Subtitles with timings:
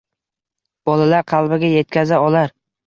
[0.91, 2.59] Bolalar qalbiga yetkaza olar.